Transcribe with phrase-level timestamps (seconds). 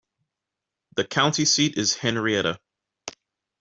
[0.95, 2.59] The county seat is Henrietta.